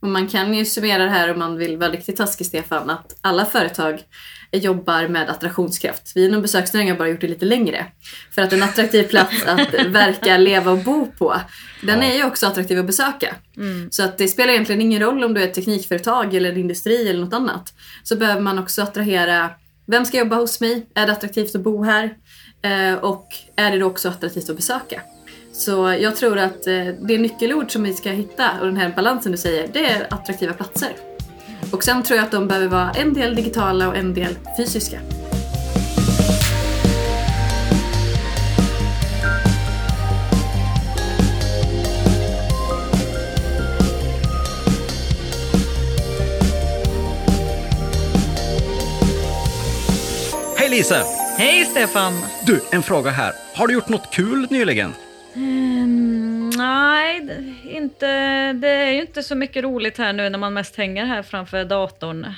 [0.00, 3.16] Och man kan ju summera det här om man vill vara riktigt taskig Stefan, att
[3.20, 4.02] alla företag
[4.52, 6.12] jobbar med attraktionskraft.
[6.14, 7.86] Vi inom besöksnäringen har bara gjort det lite längre.
[8.30, 11.40] För att en attraktiv plats att verka, leva och bo på,
[11.82, 13.34] den är ju också attraktiv att besöka.
[13.56, 13.88] Mm.
[13.90, 17.08] Så att det spelar egentligen ingen roll om du är ett teknikföretag eller en industri
[17.08, 17.74] eller något annat.
[18.02, 19.50] Så behöver man också attrahera,
[19.86, 20.86] vem ska jobba hos mig?
[20.94, 22.14] Är det attraktivt att bo här?
[22.62, 25.02] Eh, och är det då också attraktivt att besöka?
[25.58, 29.32] Så jag tror att eh, det nyckelord som vi ska hitta och den här balansen
[29.32, 30.88] du säger, det är attraktiva platser.
[31.72, 35.00] Och sen tror jag att de behöver vara en del digitala och en del fysiska.
[50.56, 51.02] Hej Lise!
[51.38, 52.12] Hej Stefan!
[52.46, 53.32] Du, en fråga här.
[53.54, 54.92] Har du gjort något kul nyligen?
[55.34, 57.20] Mm, nej,
[57.64, 58.06] inte,
[58.52, 61.64] det är ju inte så mycket roligt här nu när man mest hänger här framför
[61.64, 62.34] datorn.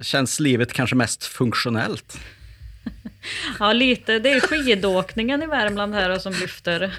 [0.00, 2.18] Känns livet kanske mest funktionellt?
[3.58, 4.18] Ja, lite.
[4.18, 6.94] Det är skidåkningen i Värmland här och som lyfter.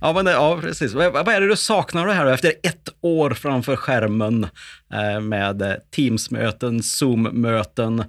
[0.00, 0.94] Ja, men det, ja precis.
[0.94, 4.46] Vad, är det du saknar här efter ett år framför skärmen
[4.92, 8.04] eh, med Teams-möten, Zoom-möten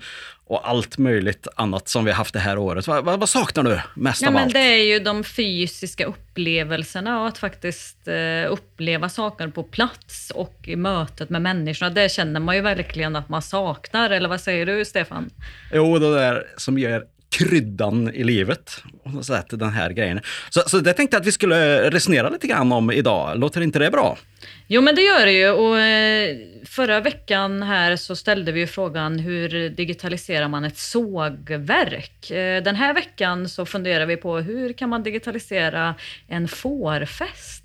[0.48, 2.88] och allt möjligt annat som vi har haft det här året?
[2.88, 4.54] Vad, vad, vad saknar du mest Ja, av men allt?
[4.54, 10.56] det är ju de fysiska upplevelserna och att faktiskt eh, uppleva saker på plats och
[10.64, 11.90] i mötet med människorna.
[11.90, 14.10] Det känner man ju verkligen att man saknar.
[14.10, 15.30] Eller vad säger du, Stefan?
[15.74, 17.04] Jo, det där som ger
[17.38, 18.84] kryddan i livet.
[19.04, 20.20] på något sätt, Den här grejen.
[20.50, 23.40] Så, så det tänkte jag att vi skulle resonera lite grann om idag.
[23.40, 24.18] Låter inte det bra?
[24.68, 25.50] Jo, men det gör det ju.
[25.50, 32.32] Och, eh, förra veckan här så ställde vi frågan hur digitaliserar man ett sågverk?
[32.32, 35.96] Eh, den här veckan så funderar vi på hur kan man digitalisera
[36.28, 37.64] en fårfest?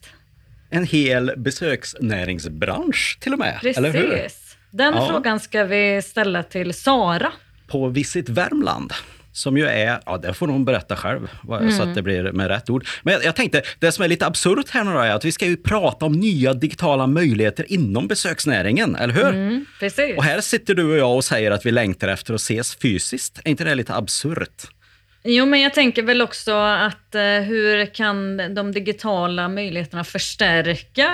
[0.70, 4.08] En hel besöksnäringsbransch till och med, eller hur?
[4.10, 4.56] Precis.
[4.70, 5.08] Den Ja.
[5.10, 7.32] frågan ska vi ställa till Sara.
[7.66, 8.92] På Visit Värmland.
[9.40, 12.48] Som ju är, ja det får hon berätta själv, vad- så att det blir med
[12.48, 12.86] rätt ord.
[13.02, 15.32] Men jag, jag tänkte, det som är lite absurt här nu då är att vi
[15.32, 19.28] ska ju prata om nya digitala möjligheter inom besöksnäringen, eller hur?
[19.28, 20.16] Mm, precis.
[20.16, 23.40] Och här sitter du och jag och säger att vi längtar efter att ses fysiskt.
[23.44, 24.62] Är inte det lite absurt?
[25.24, 31.10] Jo, men jag tänker väl också att eh, hur kan de digitala möjligheterna förstärka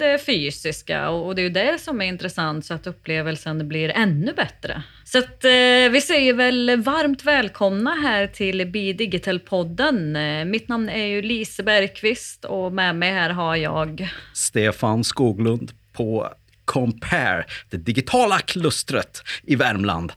[0.00, 1.08] det fysiska?
[1.08, 4.82] Och, och det är ju det som är intressant, så att upplevelsen blir ännu bättre.
[5.04, 10.16] Så att, eh, vi säger väl varmt välkomna här till Be Digital-podden.
[10.16, 14.08] Eh, mitt namn är ju Lise Bergqvist och med mig här har jag...
[14.34, 16.28] Stefan Skoglund på
[16.64, 20.12] Compare, det digitala klustret i Värmland.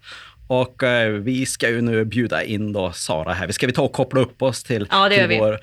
[0.48, 3.48] Och eh, vi ska ju nu bjuda in då Sara här.
[3.48, 5.59] Vi ska vi ta och koppla upp oss till, Ja, till vår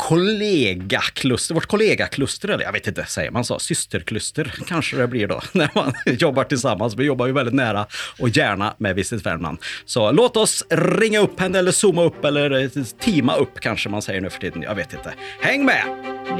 [0.00, 3.58] kollegakluster, vårt kollegakluster, eller jag vet inte, säger man så?
[3.58, 6.94] Systerkluster kanske det blir då, när man jobbar tillsammans.
[6.94, 7.86] Vi jobbar ju väldigt nära
[8.18, 9.58] och gärna med Visit Värmland.
[9.84, 14.02] Så låt oss ringa upp henne eller zooma upp eller eh, teama upp kanske man
[14.02, 14.62] säger nu för tiden.
[14.62, 15.14] Jag vet inte.
[15.40, 15.84] Häng med!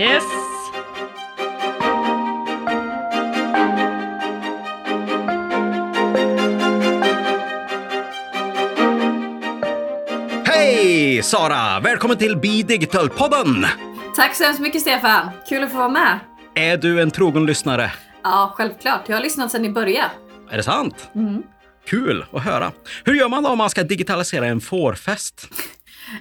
[0.01, 0.60] Yes!
[10.83, 11.81] Hej Sara!
[11.81, 13.67] Välkommen till Be Digital-podden!
[14.17, 15.31] Tack så hemskt mycket Stefan!
[15.49, 16.19] Kul att få vara med.
[16.55, 17.93] Är du en trogen lyssnare?
[18.23, 19.01] Ja, självklart.
[19.09, 20.09] Jag har lyssnat sedan i början.
[20.51, 21.11] Är det sant?
[21.87, 22.73] Kul att höra.
[23.05, 25.49] Hur gör man då om man ska digitalisera en fårfest?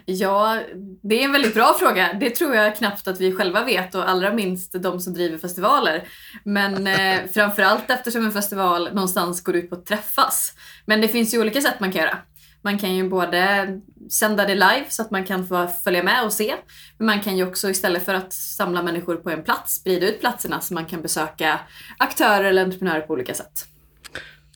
[0.06, 0.62] Ja,
[1.04, 2.14] det är en väldigt bra fråga.
[2.20, 6.04] Det tror jag knappt att vi själva vet och allra minst de som driver festivaler.
[6.44, 10.54] Men eh, framförallt eftersom en festival någonstans går ut på att träffas.
[10.86, 12.18] Men det finns ju olika sätt man kan göra.
[12.62, 13.68] Man kan ju både
[14.10, 16.56] sända det live så att man kan få följa med och se.
[16.98, 20.20] Men man kan ju också istället för att samla människor på en plats sprida ut
[20.20, 21.60] platserna så man kan besöka
[21.98, 23.66] aktörer eller entreprenörer på olika sätt.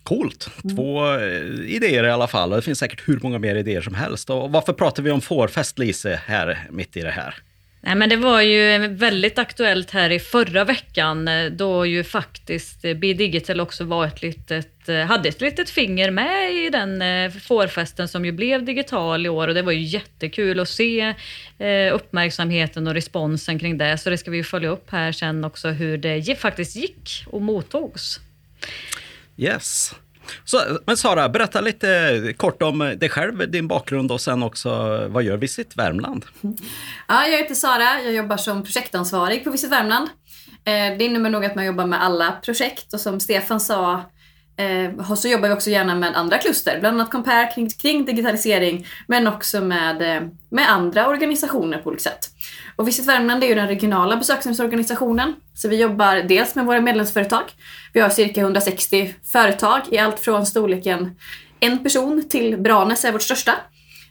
[0.04, 0.50] Coolt.
[0.76, 1.66] Två mm.
[1.68, 2.52] idéer i alla fall.
[2.52, 4.30] Och Det finns säkert hur många mer idéer som helst.
[4.30, 7.36] Och varför pratar vi om fårfest, Lise, här mitt i det här?
[7.86, 12.86] Nej, men det var ju väldigt aktuellt här i förra veckan eh, då ju faktiskt
[12.86, 17.02] eh, Be Digital också var ett litet, eh, hade ett litet finger med i den
[17.32, 21.14] fårfesten som ju blev digital i år och det var ju jättekul att se
[21.94, 23.98] uppmärksamheten och responsen kring det.
[23.98, 27.42] Så det ska vi ju följa upp här sen också hur det faktiskt gick och
[27.42, 28.20] mottogs.
[29.38, 29.96] Yes.
[30.46, 34.70] Så, men Sara, berätta lite kort om dig själv, din bakgrund och sen också
[35.08, 36.26] vad gör Visit Värmland?
[37.08, 38.02] Ja, jag heter Sara.
[38.02, 40.10] Jag jobbar som projektansvarig på Visit Värmland.
[40.66, 44.04] Eh, det innebär nog att man jobbar med alla projekt och som Stefan sa
[44.58, 48.88] Eh, så jobbar vi också gärna med andra kluster, bland annat Compare kring, kring digitalisering,
[49.08, 52.30] men också med, eh, med andra organisationer på olika sätt.
[52.76, 57.44] Och Visit Värmland är ju den regionala besöksnämndsorganisationen så vi jobbar dels med våra medlemsföretag.
[57.94, 61.16] Vi har cirka 160 företag i allt från storleken
[61.60, 63.54] en person till Branäs är vårt största.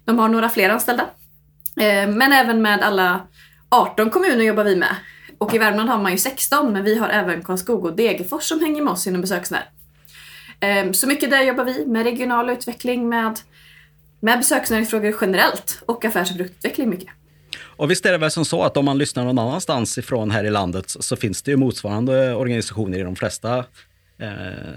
[0.05, 1.03] De har några fler anställda.
[1.77, 3.27] Eh, men även med alla
[3.69, 4.97] 18 kommuner jobbar vi med.
[5.39, 8.61] Och i Värmland har man ju 16, men vi har även Karlskoga och Degerfors som
[8.61, 9.82] hänger med oss inom besöksnäringen.
[10.63, 13.39] Ehm, så mycket där jobbar vi med regional utveckling, med,
[14.21, 17.09] med besöksnäringsfrågor generellt och affärs och produktutveckling mycket.
[17.77, 20.45] Och visst är det väl som så att om man lyssnar någon annanstans ifrån här
[20.45, 23.59] i landet så finns det ju motsvarande organisationer i de flesta
[24.19, 24.27] eh,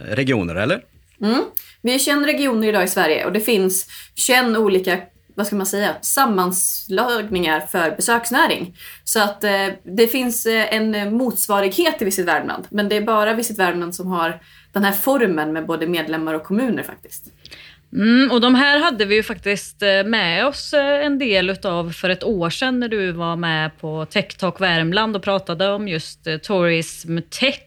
[0.09, 0.81] regioner, eller?
[1.21, 1.43] Mm.
[1.81, 5.01] Vi är 21 regioner idag i Sverige och det finns 21 olika
[5.35, 8.77] vad ska man säga, sammanslagningar för besöksnäring.
[9.03, 13.33] Så att eh, det finns eh, en motsvarighet till Visit Värmland, men det är bara
[13.33, 14.41] Visit Värmland som har
[14.75, 17.25] den här formen med både medlemmar och kommuner faktiskt.
[17.93, 21.91] Mm, och de här hade vi ju faktiskt eh, med oss eh, en del utav
[21.91, 25.87] för ett år sedan när du var med på Tech Talk Värmland och pratade om
[25.87, 27.59] just eh, Tourism Tech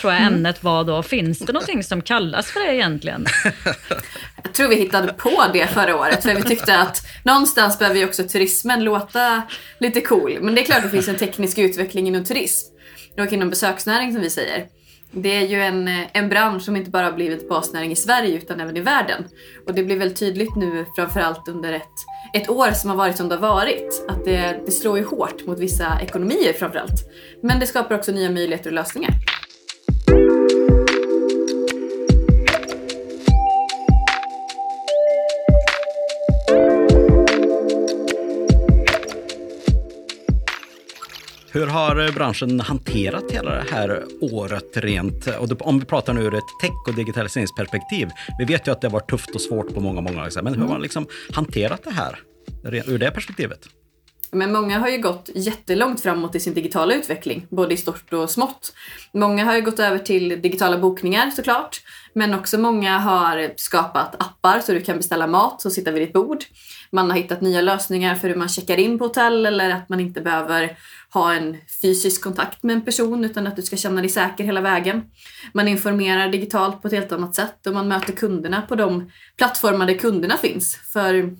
[0.00, 0.34] tror jag mm.
[0.34, 1.02] ämnet var då.
[1.02, 3.26] Finns det någonting som kallas för det egentligen?
[4.42, 8.06] Jag tror vi hittade på det förra året för vi tyckte att någonstans behöver ju
[8.06, 9.42] också turismen låta
[9.78, 10.38] lite cool.
[10.40, 12.74] Men det är klart att det finns en teknisk utveckling inom turism
[13.18, 14.66] och inom besöksnäring som vi säger.
[15.10, 18.36] Det är ju en, eh, en bransch som inte bara har blivit basnäring i Sverige
[18.36, 19.24] utan även i världen.
[19.66, 21.82] Och det blir väl tydligt nu framförallt under ett,
[22.34, 24.06] ett år som har varit som det har varit.
[24.08, 27.10] Att det, det slår ju hårt mot vissa ekonomier framförallt.
[27.42, 29.10] Men det skapar också nya möjligheter och lösningar.
[41.50, 46.20] Hur har eh, branschen hanterat hela det här året rent, och om vi pratar nu
[46.20, 48.08] ur ett tech och digitaliseringsperspektiv.
[48.38, 50.54] Vi vet ju att det har varit tufft och svårt på många, många sätt, men
[50.54, 52.18] hur har man liksom hanterat det här
[52.86, 53.68] ur det perspektivet?
[54.30, 58.30] Men många har ju gått jättelångt framåt i sin digitala utveckling, både i stort och
[58.30, 58.72] smått.
[59.12, 61.80] Många har ju gått över till digitala bokningar såklart,
[62.12, 66.12] men också många har skapat appar så du kan beställa mat och sitta vid ditt
[66.12, 66.44] bord.
[66.90, 70.00] Man har hittat nya lösningar för hur man checkar in på hotell eller att man
[70.00, 70.76] inte behöver
[71.12, 74.60] ha en fysisk kontakt med en person utan att du ska känna dig säker hela
[74.60, 75.04] vägen.
[75.52, 79.86] Man informerar digitalt på ett helt annat sätt och man möter kunderna på de plattformar
[79.86, 80.76] där kunderna finns.
[80.92, 81.36] För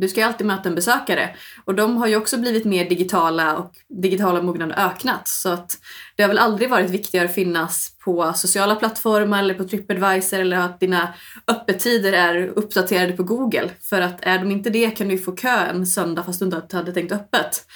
[0.00, 3.56] du ska ju alltid möta en besökare och de har ju också blivit mer digitala
[3.56, 5.78] och digitala mognaden öknat så att
[6.16, 10.56] det har väl aldrig varit viktigare att finnas på sociala plattformar eller på Tripadvisor eller
[10.56, 11.14] att dina
[11.46, 15.56] öppettider är uppdaterade på Google för att är de inte det kan du få kö
[15.56, 17.66] en söndag fast du inte hade tänkt öppet.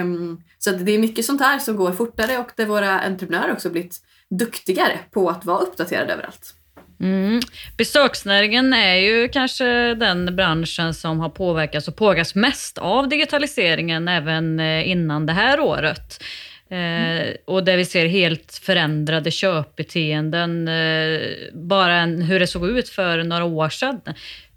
[0.00, 3.70] Um, så det är mycket sånt här som går fortare och där våra entreprenörer också
[3.70, 3.96] blivit
[4.30, 6.54] duktigare på att vara uppdaterade överallt.
[7.00, 7.40] Mm.
[7.76, 14.60] Besöksnäringen är ju kanske den branschen som har påverkats och påverkats mest av digitaliseringen även
[14.60, 16.24] eh, innan det här året.
[16.70, 17.36] Mm.
[17.44, 21.20] och där vi ser helt förändrade köpbeteenden, eh,
[21.52, 24.00] bara en, hur det såg ut för några år sedan.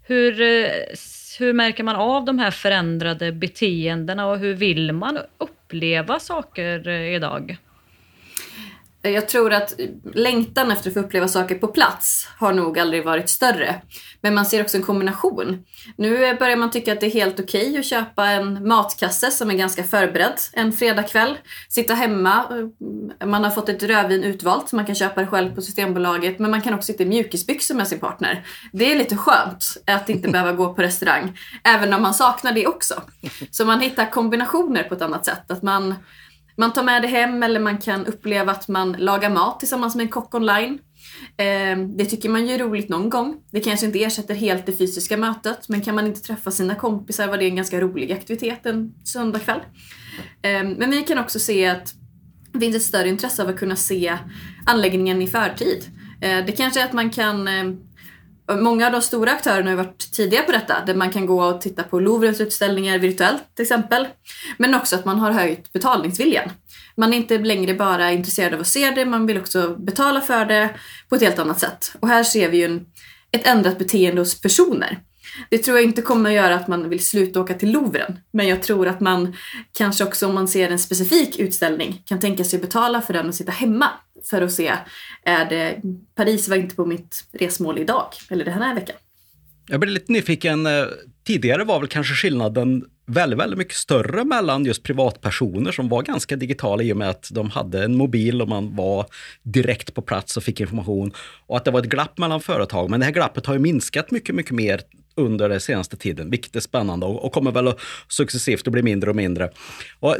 [0.02, 0.70] Hur, eh,
[1.38, 7.14] hur märker man av de här förändrade beteendena och hur vill man uppleva saker eh,
[7.14, 7.56] idag?
[9.02, 9.74] Jag tror att
[10.14, 13.82] längtan efter att få uppleva saker på plats har nog aldrig varit större.
[14.20, 15.64] Men man ser också en kombination.
[15.96, 19.50] Nu börjar man tycka att det är helt okej okay att köpa en matkasse som
[19.50, 21.38] är ganska förberedd en fredagkväll.
[21.68, 22.44] Sitta hemma,
[23.24, 26.38] man har fått ett rödvin utvalt så man kan köpa det själv på Systembolaget.
[26.38, 28.46] Men man kan också sitta i mjukisbyxor med sin partner.
[28.72, 31.38] Det är lite skönt att inte behöva gå på restaurang.
[31.64, 33.02] Även om man saknar det också.
[33.50, 35.50] Så man hittar kombinationer på ett annat sätt.
[35.50, 35.94] Att man
[36.56, 40.02] man tar med det hem eller man kan uppleva att man lagar mat tillsammans med
[40.02, 40.78] en kock online.
[41.36, 43.36] Ehm, det tycker man ju är roligt någon gång.
[43.50, 47.28] Det kanske inte ersätter helt det fysiska mötet men kan man inte träffa sina kompisar
[47.28, 49.60] var det en ganska rolig aktivitet en söndagkväll.
[50.42, 51.94] Ehm, men vi kan också se att
[52.52, 54.18] det finns ett större intresse av att kunna se
[54.66, 55.84] anläggningen i förtid.
[56.20, 57.48] Ehm, det kanske är att man kan
[58.56, 61.60] Många av de stora aktörerna har varit tidiga på detta, där man kan gå och
[61.60, 64.06] titta på Louvrens utställningar virtuellt till exempel.
[64.58, 66.50] Men också att man har höjt betalningsviljan.
[66.96, 70.44] Man är inte längre bara intresserad av att se det, man vill också betala för
[70.44, 70.70] det
[71.08, 71.94] på ett helt annat sätt.
[72.00, 72.86] Och här ser vi ju en,
[73.30, 74.98] ett ändrat beteende hos personer.
[75.50, 78.18] Det tror jag inte kommer att göra att man vill sluta åka till Louvren.
[78.30, 79.36] Men jag tror att man
[79.72, 83.34] kanske också om man ser en specifik utställning kan tänka sig betala för den och
[83.34, 83.90] sitta hemma
[84.30, 84.72] för att se,
[85.24, 85.82] är det,
[86.14, 88.96] Paris var inte på mitt resmål idag, eller den här veckan.
[89.68, 90.66] Jag blir lite nyfiken.
[90.66, 90.84] Eh,
[91.26, 96.36] tidigare var väl kanske skillnaden väldigt, väldigt mycket större mellan just privatpersoner som var ganska
[96.36, 99.06] digitala i och med att de hade en mobil och man var
[99.42, 101.12] direkt på plats och fick information.
[101.46, 102.90] Och att det var ett glapp mellan företag.
[102.90, 104.80] Men det här glappet har ju minskat mycket, mycket mer
[105.14, 108.82] under den senaste tiden, vilket är spännande och, och kommer väl att successivt att bli
[108.82, 109.50] mindre och mindre.
[110.00, 110.16] Och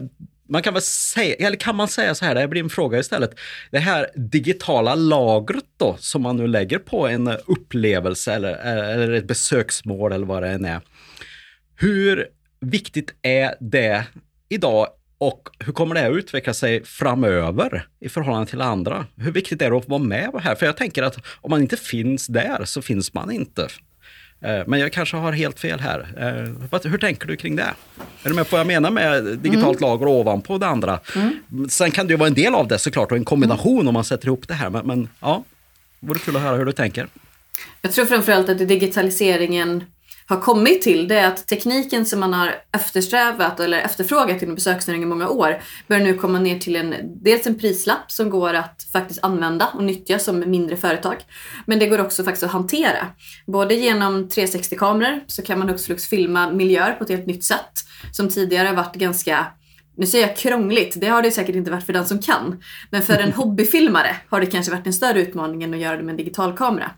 [0.48, 2.98] man kan väl säga, eller kan man säga så här, det här blir en fråga
[2.98, 3.38] istället.
[3.70, 9.26] Det här digitala lagret då, som man nu lägger på en upplevelse eller, eller ett
[9.26, 10.80] besöksmål eller vad det än är.
[11.76, 12.26] Hur
[12.60, 14.06] viktigt är det
[14.48, 14.86] idag
[15.18, 19.06] och hur kommer det att utveckla sig framöver i förhållande till andra?
[19.16, 20.54] Hur viktigt är det att vara med här?
[20.54, 23.68] För jag tänker att om man inte finns där så finns man inte.
[24.44, 26.08] Eh, men jag kanske har helt fel här.
[26.18, 27.74] Eh, hur tänker du kring det?
[28.22, 29.90] Är du med på vad jag menar med digitalt mm.
[29.90, 31.00] lager ovanpå det andra?
[31.16, 31.68] Mm.
[31.68, 33.88] Sen kan det ju vara en del av det såklart och en kombination mm.
[33.88, 34.70] om man sätter ihop det här.
[34.70, 35.44] Men, men ja,
[36.00, 37.06] vore kul att höra hur du tänker.
[37.82, 39.84] Jag tror framförallt att digitaliseringen
[40.32, 45.08] har kommit till det är att tekniken som man har eftersträvat eller efterfrågat inom besöksnäringen
[45.08, 48.86] i många år börjar nu komma ner till en, dels en prislapp som går att
[48.92, 51.16] faktiskt använda och nyttja som mindre företag.
[51.66, 53.06] Men det går också faktiskt att hantera.
[53.46, 57.72] Både genom 360-kameror så kan man hux flux filma miljöer på ett helt nytt sätt
[58.12, 59.46] som tidigare varit ganska
[59.96, 62.62] nu säger jag krångligt, det har det säkert inte varit för den som kan.
[62.90, 66.02] Men för en hobbyfilmare har det kanske varit en större utmaning än att göra det
[66.02, 66.90] med en digital kamera.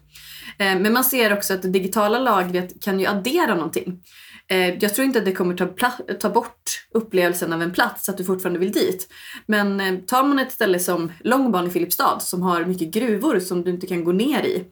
[0.58, 4.02] Eh, men man ser också att det digitala lagret kan ju addera någonting.
[4.49, 8.18] Eh, jag tror inte att det kommer ta, ta bort upplevelsen av en plats, att
[8.18, 9.08] du fortfarande vill dit.
[9.46, 13.64] Men eh, tar man ett ställe som Långban i Filipstad som har mycket gruvor som
[13.64, 14.64] du inte kan gå ner i.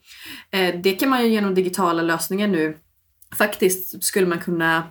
[0.83, 2.77] Det kan man ju genom digitala lösningar nu
[3.39, 4.85] faktiskt skulle man kunna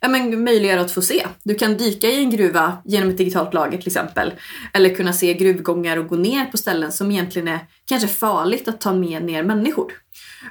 [0.00, 1.26] ja, men, möjliggör att få se.
[1.44, 4.32] Du kan dyka i en gruva genom ett digitalt lager till exempel.
[4.72, 8.80] Eller kunna se gruvgångar och gå ner på ställen som egentligen är kanske farligt att
[8.80, 9.92] ta med ner människor.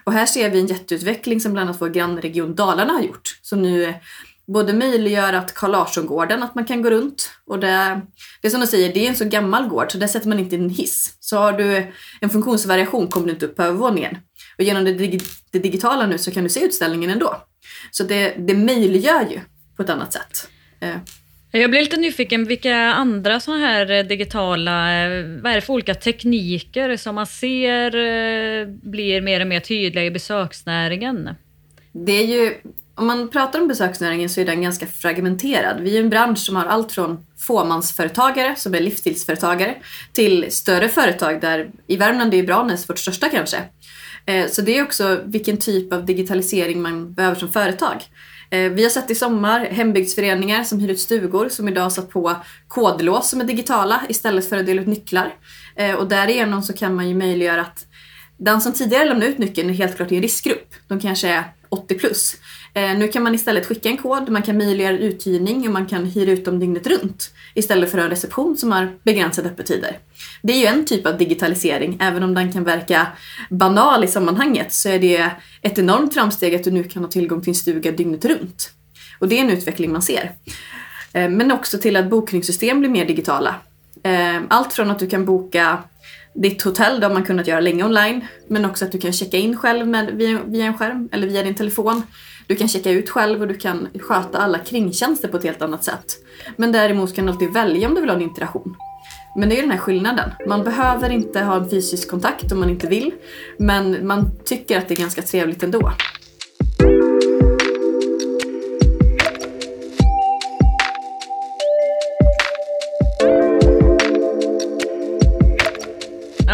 [0.04, 3.40] Och här ser vi en jätteutveckling som bland annat vår grannregion Dalarna har gjort.
[3.42, 3.94] Som nu
[4.48, 7.32] både möjliggör att Carl Larsson-gården, att man kan gå runt.
[7.46, 8.02] Och det,
[8.42, 10.40] det är som de säger, det är en så gammal gård så där sätter man
[10.40, 11.18] inte en hiss.
[11.20, 14.18] Så har du en funktionsvariation kommer du inte upp på övervåningen.
[14.58, 17.36] Och genom det, dig det digitala nu så kan du se utställningen ändå.
[17.92, 19.40] Så det, det möjliggör ju
[19.76, 20.50] på ett annat sätt.
[20.80, 20.98] Eh.
[21.52, 25.74] Jag blir lite nyfiken, vilka andra sådana här eh, digitala, eh, vad är det för
[25.74, 27.92] olika tekniker som man ser
[28.90, 31.30] blir mer och mer tydliga i besöksnäringen?
[31.92, 32.54] Det är ju,
[32.96, 35.82] om man pratar om besöksnäringen så är den ganska fragmenterad.
[35.82, 39.76] Vi är en bransch som har allt från fåmansföretagare som är livsstilsföretagare
[40.14, 43.58] till större företag där, i Värmland är Branäs vårt största kanske,
[44.28, 48.04] Eh, så det är också vilken typ av digitalisering man behöver som företag.
[48.50, 52.36] Eh, vi har sett i sommar hembygdsföreningar som hyr ut stugor som idag satt på
[52.68, 55.34] kodlås som är digitala istället för att dela ut nycklar.
[55.76, 57.86] Eh, och därigenom så kan man ju möjliggöra att
[58.38, 60.74] den som tidigare lämnade ut nyckeln är helt klart i en riskgrupp.
[60.88, 62.36] De kanske är 80 plus.
[62.78, 66.06] Eh, nu kan man istället skicka en kod, man kan möjliggöra uthyrning och man kan
[66.06, 70.00] hyra ut dem dygnet runt istället för en reception som har begränsade öppettider.
[70.42, 73.08] Det är ju en typ av digitalisering, även om den kan verka
[73.50, 75.32] banal i sammanhanget så är det
[75.62, 78.72] ett enormt framsteg att du nu kan ha tillgång till en stuga dygnet runt.
[79.20, 80.32] Och det är en utveckling man ser.
[81.14, 83.56] Eh, men också till att bokningssystem blir mer digitala.
[84.04, 85.84] Eh, allt från att du kan boka
[86.34, 89.38] ditt hotell, det har man kunnat göra länge online, men också att du kan checka
[89.38, 92.04] in själv med, via, via en skärm eller via din telefon.
[92.48, 95.84] Du kan checka ut själv och du kan sköta alla kringtjänster på ett helt annat
[95.84, 96.16] sätt.
[96.56, 98.76] Men däremot kan du alltid välja om du vill ha en interaktion.
[99.36, 100.32] Men det är ju den här skillnaden.
[100.48, 103.12] Man behöver inte ha en fysisk kontakt om man inte vill,
[103.58, 105.92] men man tycker att det är ganska trevligt ändå.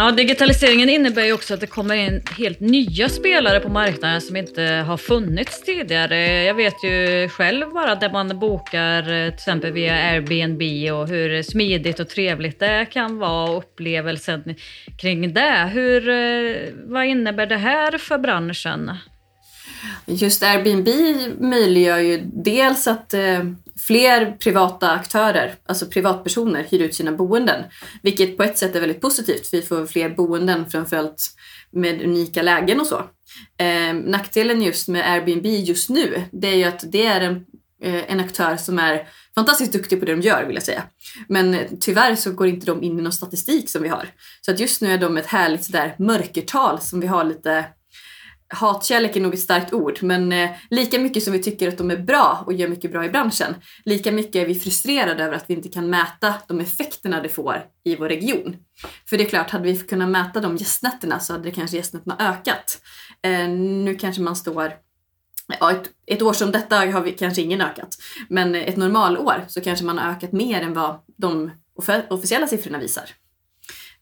[0.04, 4.36] Ja, digitaliseringen innebär ju också att det kommer in helt nya spelare på marknaden som
[4.36, 6.44] inte har funnits tidigare.
[6.44, 11.42] Jag vet ju själv bara där man bokar eh, till exempel via Airbnb och hur
[11.42, 14.54] smidigt och trevligt det kan vara och upplevelsen
[15.00, 15.70] kring det.
[15.72, 16.56] Hur, eh,
[16.86, 18.90] vad innebär det här för branschen?
[20.06, 20.88] Just Airbnb
[21.40, 23.44] möjliggör ju dels att eh,
[23.78, 27.64] fler privata aktörer, alltså privatpersoner, hyr ut sina boenden.
[28.02, 31.30] Vilket på ett sätt är väldigt positivt för vi får fler boenden framförallt
[31.72, 33.02] med unika lägen och så.
[33.58, 37.36] Eh, nackdelen just med Airbnb just nu, det är ju att det är en,
[37.82, 40.82] eh, en aktör som är fantastiskt duktig på det de gör vill jag säga.
[41.28, 44.08] Men eh, tyvärr så går inte de in i någon statistik som vi har.
[44.40, 47.64] Så att just nu är de ett härligt sådär mörkertal som vi har lite
[48.54, 51.90] hatkärlek är nog ett starkt ord, men eh, lika mycket som vi tycker att de
[51.90, 55.44] är bra och gör mycket bra i branschen, lika mycket är vi frustrerade över att
[55.50, 58.56] vi inte kan mäta de effekterna det får i vår region.
[59.08, 62.16] För det är klart, hade vi kunnat mäta de gästnätterna så hade det kanske gästnätterna
[62.18, 62.80] ökat.
[63.22, 64.72] Eh, nu kanske man står
[65.60, 67.96] ja, ett, ett år som detta har vi kanske ingen ökat.
[68.28, 71.50] Men ett normalår så kanske man har ökat mer än vad de
[72.08, 73.04] officiella siffrorna visar.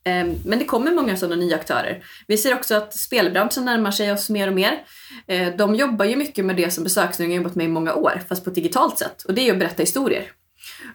[0.05, 2.05] Ehm, men det kommer många sådana nya aktörer.
[2.27, 4.85] Vi ser också att spelbranschen närmar sig oss mer och mer.
[5.27, 8.45] Ehm, de jobbar ju mycket med det som besöksnäringen jobbat med i många år, fast
[8.45, 9.23] på ett digitalt sätt.
[9.23, 10.25] Och det är att berätta historier.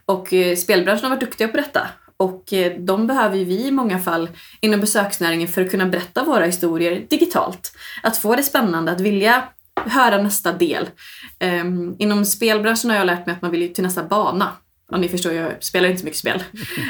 [0.05, 1.87] Och eh, spelbranschen har varit duktiga på detta.
[2.17, 4.29] Och eh, de behöver ju vi i många fall
[4.61, 7.71] inom besöksnäringen för att kunna berätta våra historier digitalt.
[8.03, 9.43] Att få det spännande, att vilja
[9.85, 10.89] höra nästa del.
[11.39, 14.51] Ehm, inom spelbranschen har jag lärt mig att man vill till nästa bana.
[14.91, 16.43] Ja, ni förstår, jag spelar inte så mycket spel.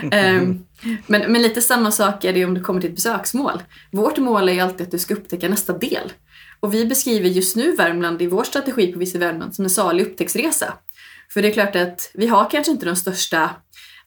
[0.04, 0.66] um,
[1.08, 3.64] men, men lite samma sak är det om du kommer till ett besöksmål.
[3.92, 6.12] Vårt mål är ju alltid att du ska upptäcka nästa del.
[6.60, 10.04] Och vi beskriver just nu Värmland i vår strategi på Visit Värmland som en salig
[10.06, 10.74] upptäcktsresa.
[11.34, 13.50] För det är klart att vi har kanske inte de största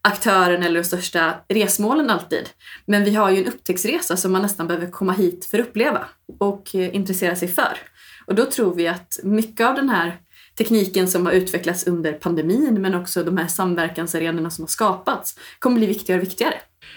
[0.02, 2.48] aktören eller de största resmålen alltid.
[2.86, 6.06] Men vi har ju en upptäcktsresa som man nästan behöver komma hit för att uppleva
[6.40, 7.78] och eh, intressera sig för.
[8.26, 10.18] Och då tror vi att mycket av den här
[10.58, 15.76] tekniken som har utvecklats under pandemin men också de här samverkansarenorna som har skapats kommer
[15.76, 16.54] bli viktigare och viktigare.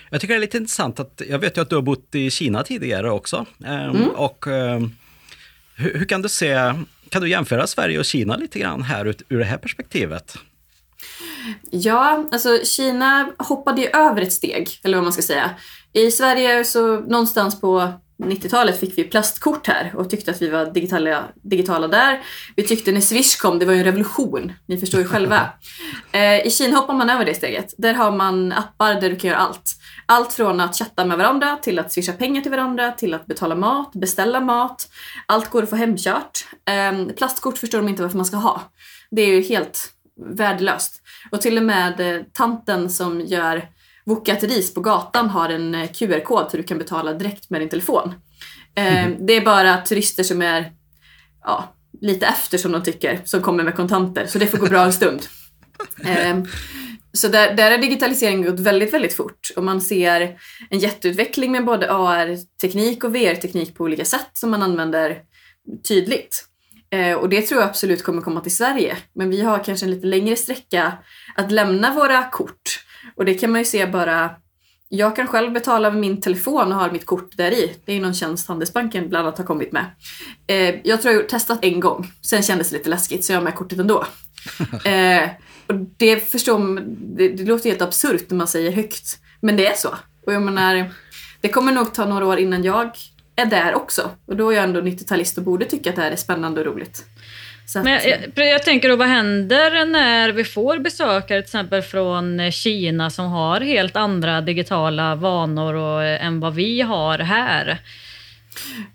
[0.10, 2.31] Jag tycker det är lite intressant att jag vet ju att du har bott i
[2.31, 3.45] Kina tidigare också.
[3.65, 4.10] Ehm, mm.
[4.10, 4.91] Och ehm,
[5.75, 6.74] hur, hur, kan du se,
[7.10, 10.38] kan du jämföra Sverige och Kina lite grann här ur, ur det här perspektivet?
[11.72, 15.50] Ja, alltså Kina hoppade ju över ett steg, eller vad man ska säga.
[15.93, 17.93] I Sverige så någonstans på
[18.25, 22.22] 90-talet fick vi plastkort här och tyckte att vi var digitala, digitala där.
[22.56, 24.53] Vi tyckte när Swish kom, det var ju en revolution.
[24.65, 25.50] Ni förstår ju själva.
[26.12, 27.74] Eh, I Kina hoppar man över det steget.
[27.77, 29.75] Där har man appar där du kan göra allt.
[30.06, 33.56] Allt från att chatta med varandra till att swisha pengar till varandra till att betala
[33.56, 34.88] mat, beställa mat.
[35.25, 36.46] Allt går att få hemkört.
[36.70, 38.62] Eh, plastkort förstår de inte varför man ska ha.
[39.12, 41.01] Det är ju helt värdelöst.
[41.32, 43.70] Och till och med eh, tanten som gör
[44.05, 47.69] Vokat ris på gatan har en eh, QR-kod så du kan betala direkt med din
[47.69, 48.13] telefon.
[48.75, 49.25] Mm.
[49.25, 50.72] Det är bara turister som är
[51.43, 54.25] ja, lite efter som de tycker, som kommer med kontanter.
[54.25, 55.22] Så det får gå bra en stund.
[56.05, 56.43] Eh,
[57.13, 60.38] så där, där har digitaliseringen gått väldigt, väldigt fort och man ser
[60.69, 65.17] en jätteutveckling med både AR-teknik och VR-teknik på olika sätt som man använder
[65.88, 66.45] tydligt.
[66.93, 68.98] Eh, och det tror jag absolut kommer komma till Sverige.
[69.15, 70.93] Men vi har kanske en lite längre sträcka
[71.36, 72.83] att lämna våra kort
[73.15, 74.29] och det kan man ju se bara
[74.89, 77.75] jag kan själv betala med min telefon och har mitt kort där i.
[77.86, 79.86] Det är någon tjänst Handelsbanken bland annat har kommit med.
[80.48, 82.12] Eh, jag tror jag har testat en gång.
[82.22, 84.06] Sen kändes det lite läskigt så jag har med kortet ändå.
[84.86, 85.30] Eh,
[85.67, 86.80] och det förstår
[87.17, 89.19] det, det låter helt absurt när man säger högt.
[89.41, 89.89] Men det är så.
[90.25, 90.91] Och jag menar,
[91.41, 92.91] det kommer nog ta några år innan jag
[93.36, 94.10] är där också.
[94.25, 96.67] Och då är jag ändå 90-talist och borde tycka att det här är spännande och
[96.67, 97.06] roligt.
[97.76, 97.99] Att, Men
[98.36, 103.26] jag, jag, tänker då, vad händer när vi får besökare till exempel från Kina som
[103.26, 107.82] har helt andra digitala vanor och, än vad vi har här?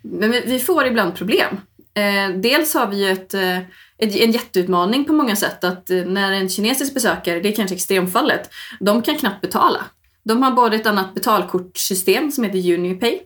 [0.02, 1.60] Men vi, vi får ibland problem.
[1.94, 5.96] Eh, dels har vi ju ett, eh, ett, en jätteutmaning på många sätt att eh,
[5.96, 8.50] när en kinesisk besökare, det är kanske extremfallet,
[8.80, 9.84] de kan knappt betala.
[10.24, 13.20] De har både ett annat betalkortssystem som heter Unipay.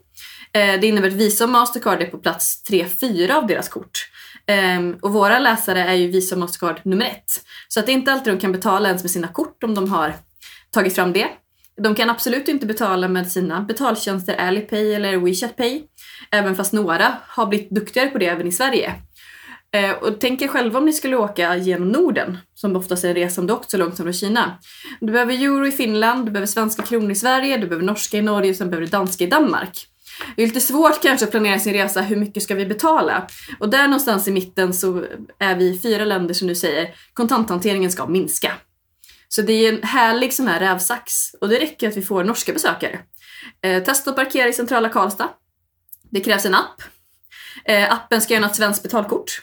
[0.52, 4.08] Eh, det innebär att Visa och Mastercard är på plats 3-4 av deras kort.
[4.78, 7.30] Um, och våra läsare är ju Visa och Mastercard nummer ett.
[7.68, 9.90] Så att det är inte alltid de kan betala ens med sina kort om de
[9.90, 10.14] har
[10.70, 11.28] tagit fram det.
[11.82, 15.82] De kan absolut inte betala med sina betaltjänster Alipay eller WeChat Pay.
[16.30, 18.94] Även fast några har blivit duktigare på det även i Sverige.
[19.76, 23.14] Uh, och tänk er själva om ni skulle åka genom Norden, som oftast är en
[23.14, 24.58] resa om du åkt så långt som från Kina.
[25.00, 28.22] Du behöver euro i Finland, du behöver svenska kronor i Sverige, du behöver norska i
[28.22, 29.91] Norge och sen behöver du danska i Danmark.
[30.36, 33.26] Det är lite svårt kanske att planera sin resa, hur mycket ska vi betala?
[33.60, 35.04] Och där någonstans i mitten så
[35.38, 38.52] är vi fyra länder som nu säger kontanthanteringen ska minska.
[39.28, 42.52] Så det är en härlig sån här rävsax och det räcker att vi får norska
[42.52, 42.98] besökare.
[43.62, 45.28] Eh, testa att parkera i centrala Karlstad.
[46.10, 46.82] Det krävs en app.
[47.64, 49.42] Eh, appen ska göra ett svenskt betalkort.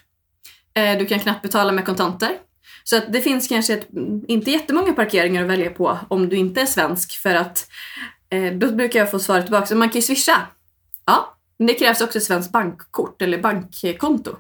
[0.74, 2.38] Eh, du kan knappt betala med kontanter.
[2.84, 3.88] Så att det finns kanske ett,
[4.28, 7.68] inte jättemånga parkeringar att välja på om du inte är svensk för att
[8.30, 10.48] eh, då brukar jag få svaret tillbaka, man kan ju swisha.
[11.10, 14.36] Ja, men det krävs också svenskt bankkort eller bankkonto.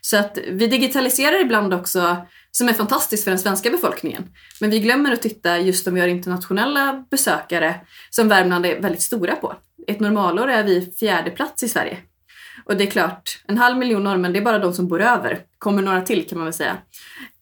[0.00, 2.16] Så att vi digitaliserar ibland också,
[2.50, 4.24] som är fantastiskt för den svenska befolkningen.
[4.60, 9.02] Men vi glömmer att titta just om vi har internationella besökare som Värmland är väldigt
[9.02, 9.54] stora på.
[9.86, 11.98] Ett normalår är vi fjärde plats i Sverige.
[12.64, 15.40] Och det är klart, en halv miljon norrmän, det är bara de som bor över.
[15.58, 16.76] Kommer några till kan man väl säga.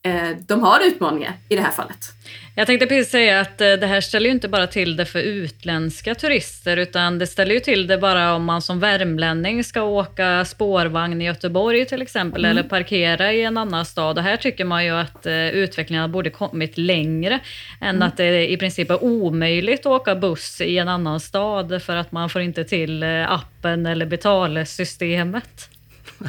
[0.01, 2.13] Eh, de har utmaningar i det här fallet.
[2.55, 5.19] Jag tänkte precis säga att eh, det här ställer ju inte bara till det för
[5.19, 10.45] utländska turister utan det ställer ju till det bara om man som värmlänning ska åka
[10.45, 12.57] spårvagn i Göteborg till exempel mm.
[12.57, 14.17] eller parkera i en annan stad.
[14.17, 17.39] Och här tycker man ju att uh, utvecklingen borde kommit längre
[17.81, 18.07] än mm.
[18.07, 22.11] att det i princip är omöjligt att åka buss i en annan stad för att
[22.11, 25.69] man får inte till appen eller betalsystemet.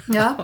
[0.07, 0.37] Ja.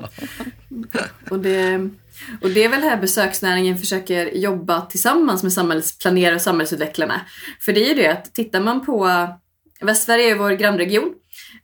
[1.31, 1.91] Och det,
[2.41, 7.21] och det är väl här besöksnäringen försöker jobba tillsammans med samhällsplanerare och samhällsutvecklarna.
[7.61, 9.09] För det är ju det att tittar man på
[9.81, 11.15] Västsverige är vår grannregion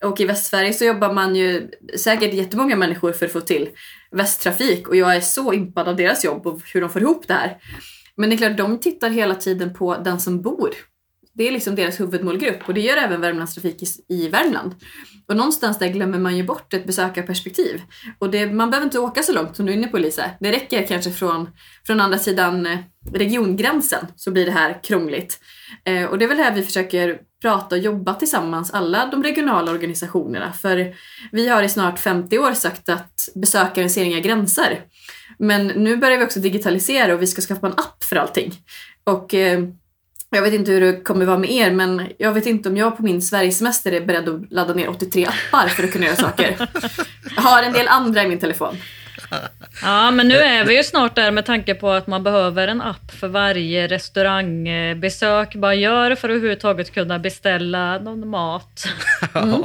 [0.04, 3.68] och i Västsverige så jobbar man ju säkert jättemånga människor för att få till
[4.10, 7.34] västtrafik och jag är så impad av deras jobb och hur de får ihop det
[7.34, 7.58] här.
[8.16, 10.70] Men det är klart, de tittar hela tiden på den som bor.
[11.34, 14.74] Det är liksom deras huvudmålgrupp och det gör även Värmlandstrafik i, i Värmland.
[15.28, 17.82] Och någonstans där glömmer man ju bort ett besökarperspektiv.
[18.18, 20.30] Och det, man behöver inte åka så långt som du är inne på Lisa.
[20.40, 21.48] Det räcker kanske från,
[21.86, 22.78] från andra sidan eh,
[23.12, 25.40] regiongränsen så blir det här krångligt.
[25.84, 29.72] Eh, och det är väl här vi försöker prata och jobba tillsammans, alla de regionala
[29.72, 30.52] organisationerna.
[30.52, 30.94] För
[31.32, 34.84] vi har i snart 50 år sagt att besökaren ser inga gränser.
[35.38, 38.54] Men nu börjar vi också digitalisera och vi ska skapa en app för allting.
[39.04, 39.60] Och eh,
[40.36, 42.96] jag vet inte hur det kommer vara med er men jag vet inte om jag
[42.96, 46.68] på min Sverigesemester är beredd att ladda ner 83 appar för att kunna göra saker.
[47.36, 48.76] Jag har en del andra i min telefon.
[49.82, 52.82] Ja, men nu är vi ju snart där med tanke på att man behöver en
[52.82, 58.84] app för varje restaurangbesök man gör för att överhuvudtaget kunna beställa någon mat.
[59.34, 59.62] Mm.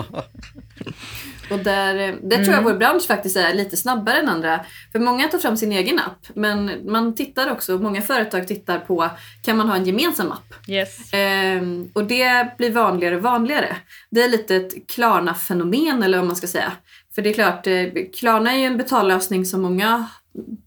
[1.50, 2.64] Och där, där tror jag mm.
[2.64, 4.66] vår bransch faktiskt är lite snabbare än andra.
[4.92, 6.28] För många tar fram sin egen app.
[6.34, 9.10] Men man tittar också, många företag tittar på,
[9.42, 10.70] kan man ha en gemensam app?
[10.70, 11.14] Yes.
[11.14, 13.76] Ehm, och det blir vanligare och vanligare.
[14.10, 16.72] Det är lite ett Klarna-fenomen eller vad man ska säga.
[17.18, 17.86] För det är klart, eh,
[18.20, 20.08] Klarna är ju en betallösning som många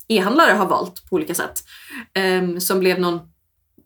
[0.09, 1.65] e-handlare har valt på olika sätt.
[2.15, 3.21] Ehm, som blev någon,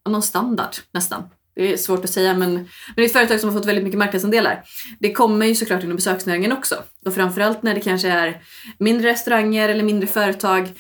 [0.09, 1.23] någon standard nästan.
[1.55, 3.85] Det är svårt att säga men, men det är ett företag som har fått väldigt
[3.85, 4.63] mycket marknadsandelar.
[5.01, 6.75] Det kommer ju såklart inom besöksnäringen också.
[7.07, 8.43] Och framförallt när det kanske är
[8.79, 10.73] mindre restauranger eller mindre företag.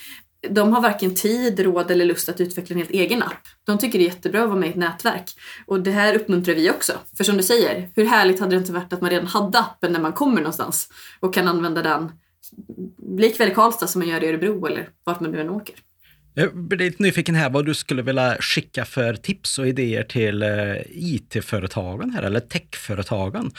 [0.51, 3.49] De har varken tid, råd eller lust att utveckla en helt egen app.
[3.65, 5.31] De tycker det är jättebra att vara med i ett nätverk.
[5.67, 6.93] Och det här uppmuntrar vi också.
[7.17, 9.93] För som du säger, hur härligt hade det inte varit att man redan hade appen
[9.93, 10.89] när man kommer någonstans
[11.21, 12.13] och kan använda den
[13.19, 15.75] likväl i Karlstad som man gör i Örebro eller vart man nu än åker.
[16.37, 20.43] Jag blir lite nyfiken här vad du skulle vilja skicka för tips och idéer till
[20.43, 23.51] eh, IT-företagen här, eller techföretagen.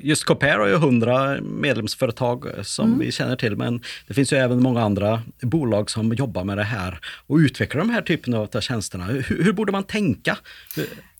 [0.00, 2.98] Just Compare har ju 100 medlemsföretag som mm.
[2.98, 6.64] vi känner till, men det finns ju även många andra bolag som jobbar med det
[6.64, 9.04] här och utvecklar de här typerna av tjänsterna.
[9.04, 10.36] Hur, hur borde man tänka?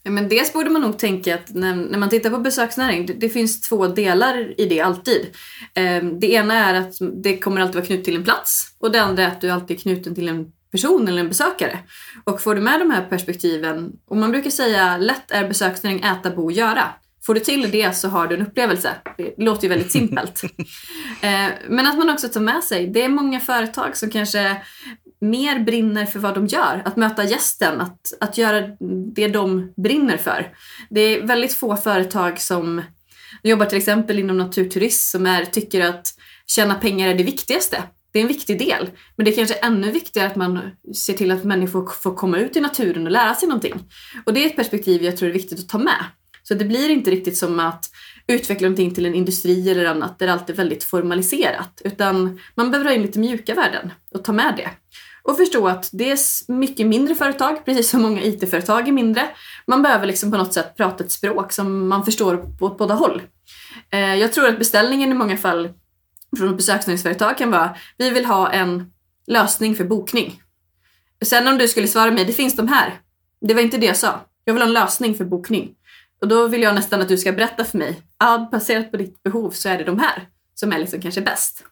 [0.02, 3.12] Ja, men dels borde man nog tänka att när, när man tittar på besöksnäring, det,
[3.12, 5.26] det, finns två delar i det alltid.
[5.74, 9.02] Eh, det ena är att det kommer alltid vara knutet till en plats och det
[9.02, 11.78] andra är att du alltid är knuten till en person eller en besökare.
[12.24, 16.30] Och får du med de här perspektiven, och man brukar säga lätt är besöksnäring äta,
[16.30, 16.84] bo, göra.
[17.26, 18.94] Får du till det så har du en upplevelse.
[19.16, 20.42] Det låter ju väldigt simpelt.
[21.22, 24.62] Eh, men att man också tar med sig, det är många företag som kanske
[25.20, 26.82] mer brinner för vad de gör.
[26.84, 28.66] Att möta gästen, att, att göra
[29.14, 30.52] det de brinner för.
[30.90, 32.82] Det är väldigt få företag som
[33.42, 36.14] jobbar till exempel inom naturturism som är, tycker att
[36.46, 38.90] tjäna pengar är det viktigaste det är en viktig del.
[39.16, 40.60] Men det är kanske ännu viktigare att man
[40.94, 43.74] ser till att människor får komma ut i naturen och lära sig någonting.
[44.24, 46.04] Och det är ett perspektiv jag tror är viktigt att ta med.
[46.42, 47.90] Så det blir inte riktigt som att
[48.26, 51.82] utveckla någonting till en industri eller annat där allt är väldigt formaliserat.
[51.84, 54.70] Utan man behöver ha in lite mjuka värden och ta med det.
[55.22, 56.18] Och förstå att det är
[56.52, 59.22] mycket mindre företag, precis som många IT-företag är mindre.
[59.66, 63.22] Man behöver liksom på något sätt prata ett språk som man förstår åt båda håll.
[63.90, 65.68] Eh, jag tror att beställningen i många fall
[66.36, 68.92] från ett besöksnäringsföretag kan vara vi vill ha en
[69.26, 70.42] lösning för bokning.
[71.24, 73.00] Sen om du skulle svara mig, det finns de här.
[73.40, 74.20] Det var inte det jag sa.
[74.44, 75.74] Jag vill ha en lösning för bokning.
[76.20, 79.22] Och då vill jag nästan att du ska berätta för mig, ja, baserat på ditt
[79.22, 81.64] behov så är det de här som är liksom kanske bäst.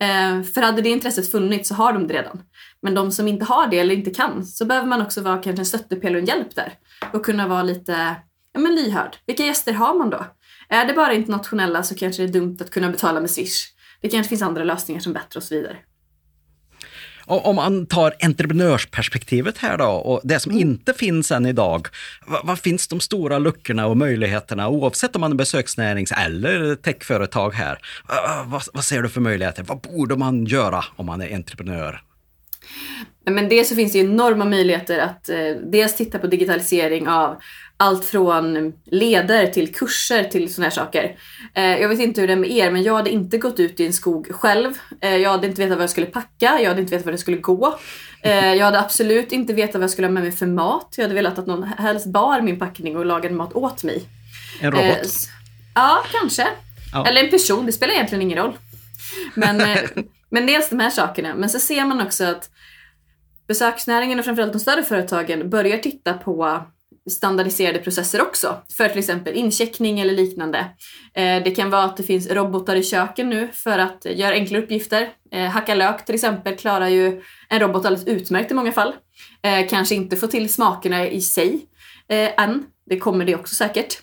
[0.00, 2.42] Eh, för hade det intresset funnits så har de det redan.
[2.82, 5.60] Men de som inte har det eller inte kan så behöver man också vara kanske
[5.60, 6.72] en stöttepelare och en hjälp där.
[7.12, 8.16] Och kunna vara lite
[8.52, 9.16] ja, men lyhörd.
[9.26, 10.26] Vilka gäster har man då?
[10.68, 13.77] Är det bara internationella så kanske det är dumt att kunna betala med Swish.
[14.00, 15.76] Det kanske finns andra lösningar som är bättre och så vidare.
[17.30, 20.68] Om man tar entreprenörsperspektivet här då och det som mm.
[20.68, 21.88] inte finns än idag.
[22.26, 27.50] Vad, vad, finns de stora luckorna och möjligheterna oavsett om man är besöksnärings eller techföretag
[27.54, 27.78] här?
[28.44, 29.62] Vad, vad ser du för möjligheter?
[29.62, 32.02] Vad borde man göra om man är entreprenör?
[33.30, 35.36] Men dels så finns det enorma möjligheter att eh,
[35.72, 37.36] dels titta på digitalisering av
[37.76, 41.16] allt från leder till kurser till såna här saker.
[41.54, 43.80] Eh, jag vet inte hur det är med er, men jag hade inte gått ut
[43.80, 44.78] i en skog själv.
[45.00, 47.18] Eh, jag hade inte vetat vad jag skulle packa, jag hade inte vetat var det
[47.18, 47.78] skulle gå.
[48.22, 50.94] Eh, jag hade absolut inte vetat vad jag skulle ha med mig för mat.
[50.96, 54.02] Jag hade velat att någon helst bar min packning och lagade mat åt mig.
[54.60, 54.86] En robot?
[54.86, 55.10] Eh,
[55.74, 56.46] ja, kanske.
[56.92, 57.06] Ja.
[57.06, 58.56] Eller en person, det spelar egentligen ingen roll.
[59.34, 59.78] Men, eh,
[60.30, 61.34] men dels de här sakerna.
[61.34, 62.50] Men så ser man också att
[63.48, 66.62] besöksnäringen och framförallt de större företagen börjar titta på
[67.10, 70.58] standardiserade processer också för till exempel incheckning eller liknande.
[71.14, 74.58] Eh, det kan vara att det finns robotar i köken nu för att göra enkla
[74.58, 75.08] uppgifter.
[75.32, 78.94] Eh, hacka lök till exempel klarar ju en robot alldeles utmärkt i många fall.
[79.42, 81.60] Eh, kanske inte få till smakerna i sig
[82.36, 82.64] än.
[82.86, 83.98] Det kommer det också säkert.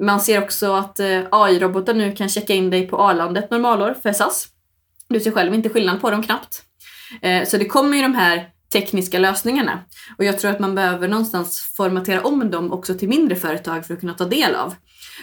[0.00, 4.12] Man ser också att AI-robotar nu kan checka in dig på Arlanda ett normalår för
[4.12, 4.48] SAS.
[5.08, 6.62] Du ser själv inte skillnad på dem knappt.
[7.22, 9.84] Eh, så det kommer ju de här tekniska lösningarna.
[10.18, 13.94] Och jag tror att man behöver någonstans formatera om dem också till mindre företag för
[13.94, 14.74] att kunna ta del av.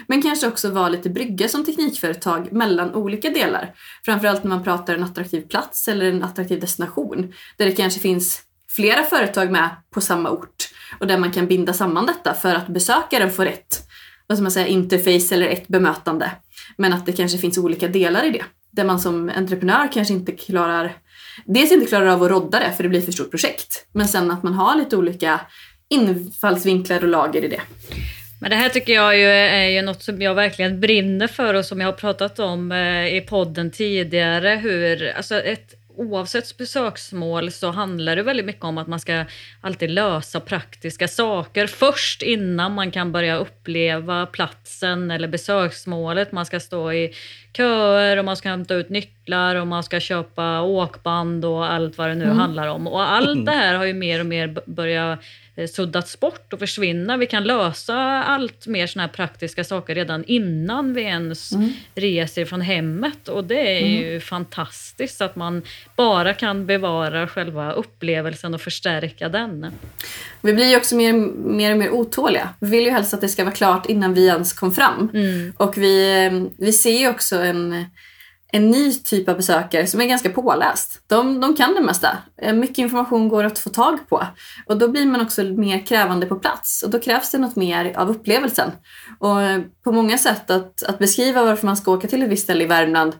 [0.08, 3.74] Men kanske också vara lite brygga som teknikföretag mellan olika delar.
[4.06, 7.34] Framförallt när man pratar en attraktiv plats eller en attraktiv destination.
[7.58, 11.74] Där det kanske finns flera företag med på samma ort och där man kan binda
[11.74, 13.88] samman detta för att besökaren får ett
[14.28, 16.32] vad ska man säga, interface eller ett bemötande.
[16.78, 18.44] Men att det kanske finns olika delar i det.
[18.72, 20.98] Där man som entreprenör kanske inte klarar
[21.46, 23.86] dels inte klarar av att rodda det för det blir för stort projekt.
[23.94, 25.42] Men sen att man har lite olika
[25.90, 27.62] infallsvinklar och lager i det.
[28.42, 31.66] Men det här tycker jag ju är ju något som jag verkligen brinner för och
[31.66, 34.60] som jag har pratat om eh, i podden tidigare.
[34.64, 39.26] Hur, alltså ett oavsett besöksmål så handlar det väldigt mycket om att man ska
[39.62, 46.32] alltid lösa praktiska saker först innan man kan börja uppleva platsen eller besöksmålet.
[46.32, 47.14] Man ska stå i
[47.54, 52.10] köer och man ska hämta ut nycklar och man ska köpa åkband och allt vad
[52.10, 52.38] det nu mm.
[52.38, 52.88] handlar om.
[52.88, 55.20] Och allt det här har ju mer och mer börjat
[55.68, 57.18] suddats bort och försvinna.
[57.18, 61.72] Vi kan lösa allt mer såna här praktiska saker redan innan vi ens mm.
[61.96, 63.28] reser från hemmet.
[63.28, 63.92] Och det är mm.
[63.92, 65.62] ju fantastiskt att man
[65.96, 69.72] bara kan bevara själva upplevelsen och förstärka den.
[70.42, 71.14] Vi blir ju också mer,
[71.54, 72.50] mer och mer otåliga.
[72.60, 75.10] Vi vill ju helst att det ska vara klart innan vi ens kom fram.
[75.14, 75.54] Mm.
[75.58, 77.86] Och vi, eh, vi ser ju också en
[78.52, 81.02] en ny typ av besökare som är ganska påläst.
[81.08, 82.18] De, de kan det mesta.
[82.42, 84.28] Eh, mycket information går att få tag på.
[84.66, 87.98] Och då blir man också mer krävande på plats och då krävs det något mer
[87.98, 88.72] av upplevelsen.
[89.20, 92.44] Och eh, på många sätt att, att beskriva varför man ska åka till ett visst
[92.44, 93.16] ställe i Värmland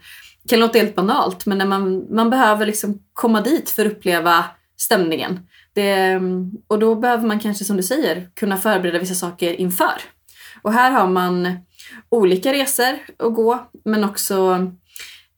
[0.50, 4.46] kan låta helt banalt men när man, man behöver liksom komma dit för att uppleva
[4.78, 5.40] stämningen.
[5.74, 10.02] Det, mm, och då behöver man kanske som du säger kunna förbereda vissa saker inför.
[10.62, 11.58] Och här har man
[12.10, 14.68] olika resor att gå men också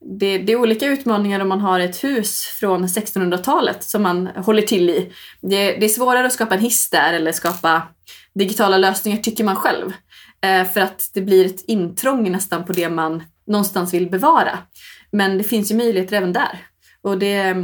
[0.06, 4.62] det, det, är olika utmaningar om man har ett hus från 1600-talet som man håller
[4.62, 5.12] till i.
[5.42, 7.82] Det, det, är svårare att skapa en hiss där eller skapa
[8.36, 9.94] digitala lösningar tycker man själv.
[10.42, 14.60] Eh, för att det blir ett intrång nästan på det man någonstans vill bevara.
[15.12, 16.60] Men det finns ju möjligheter även där.
[17.02, 17.56] Och det,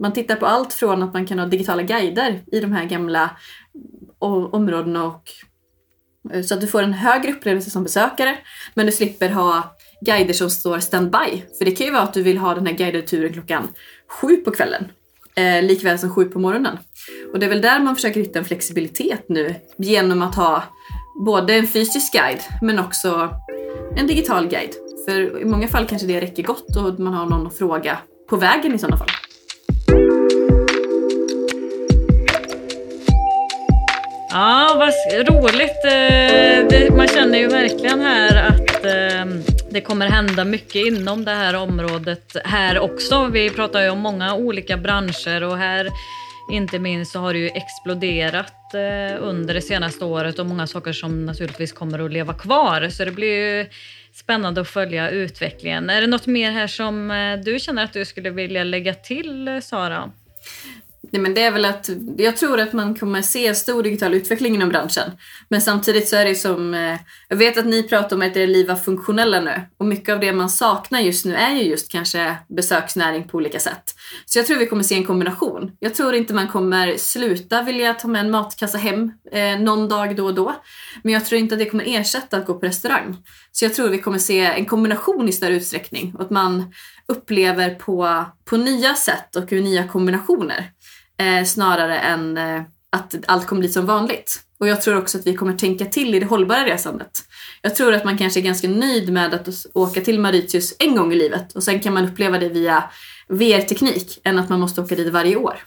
[0.00, 3.30] man tittar på allt från att man kan ha digitala guider i de här gamla
[4.18, 5.30] områdena och
[6.32, 8.38] eh, så att du får en högre upplevelse som besökare
[8.74, 11.42] men du slipper ha guider som står standby.
[11.58, 13.68] För det kan ju vara att du vill ha den här guidade turen klockan
[14.08, 14.84] sju på kvällen.
[15.34, 16.78] Eh, likväl som sju på morgonen.
[17.32, 20.62] Och det är väl där man försöker hitta en flexibilitet nu genom att ha
[21.24, 23.30] både en fysisk guide men också
[23.96, 24.74] en digital guide.
[25.04, 28.36] För i många fall kanske det räcker gott och man har någon att fråga på
[28.36, 29.08] vägen i sådana fall.
[34.30, 35.84] Ja, vad roligt.
[35.84, 41.54] Eh, man känner ju verkligen här att ehm, det kommer hända mycket inom det här
[41.54, 43.26] området här också.
[43.26, 45.88] Vi pratar ju om många olika branscher och här
[46.52, 50.92] inte minst så har det ju exploderat eh, under det senaste året och många saker
[50.92, 52.88] som naturligtvis kommer att leva kvar.
[52.88, 53.66] Så det blir ju
[54.12, 55.90] spännande att följa utvecklingen.
[55.90, 59.48] Är det något mer här som eh, du känner att du skulle vilja lägga till,
[59.48, 60.12] eh, Sara?
[61.10, 64.54] Nej, men det är väl att jag tror att man kommer se stor digital utveckling
[64.54, 65.10] inom branschen.
[65.48, 68.46] Men samtidigt så är det som, eh, jag vet att ni pratar om att er
[68.46, 71.92] liv var funktionella nu och mycket av det man saknar just nu är ju just
[71.92, 73.94] kanske besöksnäring på olika sätt.
[74.26, 75.72] Så jag tror vi kommer se en kombination.
[75.78, 80.16] Jag tror inte man kommer sluta vilja ta med en matkassa hem eh, någon dag
[80.16, 80.54] då och då.
[81.02, 83.16] Men jag tror inte att det kommer ersätta att gå på restaurang.
[83.52, 86.72] Så jag tror vi kommer se en kombination i större utsträckning och att man
[87.08, 90.70] upplever på, på nya sätt och i nya kombinationer
[91.18, 94.42] eh, snarare än eh, att allt kommer bli som vanligt.
[94.60, 97.24] Och jag tror också att vi kommer tänka till i det hållbara resandet.
[97.62, 101.12] Jag tror att man kanske är ganska nöjd med att åka till Mauritius en gång
[101.12, 102.84] i livet och sen kan man uppleva det via
[103.28, 105.58] VR-teknik än att man måste åka dit varje år.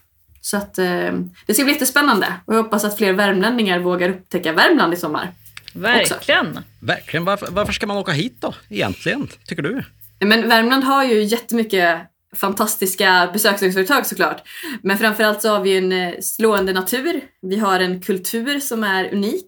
[0.42, 1.12] Så att eh,
[1.46, 5.32] det ska bli jättespännande och jag hoppas att fler värmlänningar vågar upptäcka Värmland i sommar.
[5.74, 6.48] Verkligen.
[6.48, 6.62] Också.
[6.80, 7.26] Verkligen.
[7.26, 9.84] Varför, varför ska man åka hit då egentligen, tycker du?
[10.20, 12.00] Men Värmland har ju jättemycket
[12.36, 14.48] fantastiska besöksföretag såklart.
[14.84, 17.22] Men framförallt så har vi en eh, slående natur.
[17.42, 19.48] Vi har en kultur som är unik.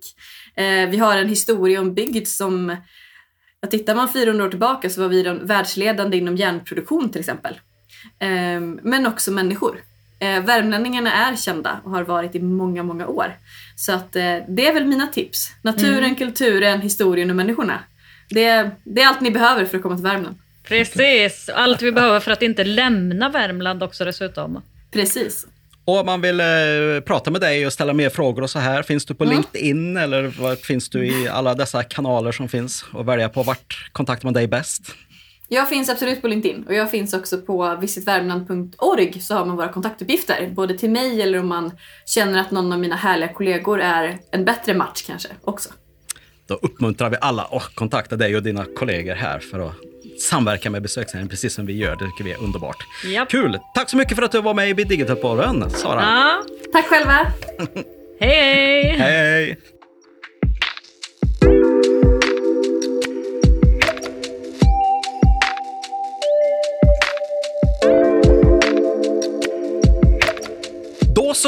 [0.56, 2.76] Eh, vi har en historia om bygd som,
[3.62, 7.60] ja, tittar man 400 år tillbaka så var vi de världsledande inom järnproduktion till exempel.
[8.20, 9.80] Ehm, men också människor.
[10.20, 13.38] Eh, värmlänningarna är kända och har varit i många, många år.
[13.76, 15.52] Så att det är väl mina tips.
[15.62, 17.80] Naturen, kulturen, historien och människorna.
[18.30, 20.36] Det, det är allt ni behöver för att komma till Värmland.
[20.68, 24.62] Precis, allt vi behöver för att inte lämna Värmland också dessutom.
[24.92, 25.46] Precis.
[25.86, 26.46] Och om man vill eh,
[27.06, 29.36] prata med dig och ställa mer frågor och så här, finns du på Mm.
[29.36, 32.86] LinkedIn eller vart finns du i alla dessa kanaler som finns?
[32.94, 34.82] Och välja på vart kontaktar man dig bäst?
[35.48, 39.70] Jag finns absolut på LinkedIn och jag finns också på visitvärmland.org så har man våra
[39.70, 40.50] kontaktuppgifter.
[40.56, 41.72] Både till mig eller om man
[42.06, 45.70] känner att någon av mina härliga kollegor är en bättre match kanske också.
[46.48, 49.76] Då uppmuntrar vi alla att kontakta dig och dina kollegor här för att
[50.22, 51.96] samverka med besöksnäringen precis som vi gör.
[51.96, 52.78] Det tycker vi är underbart.
[53.06, 53.30] Japp.
[53.30, 53.60] Kul!
[53.76, 56.02] Tack så mycket för att du var med i Digitalpodden, Sara.
[56.02, 57.28] Ja, Tack själva!
[58.20, 58.84] hej!
[58.84, 58.98] hej.
[58.98, 59.58] Hej!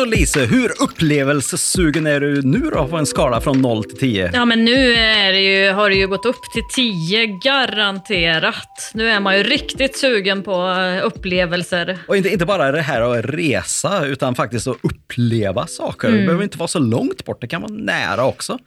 [0.05, 4.31] Så Lise, hur upplevelsesugen är du nu då på en skala från 0 till 10?
[4.33, 8.91] Ja, men nu är det ju, har det ju gått upp till 10 garanterat.
[8.93, 11.99] Nu är man ju riktigt sugen på eh, upplevelser.
[12.07, 16.11] Och inte, inte bara det här att resa, utan faktiskt att uppleva saker.
[16.11, 18.59] Det behöver inte vara så långt bort, det kan vara nära också.